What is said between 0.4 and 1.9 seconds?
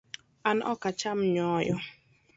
An ok acham nyoyo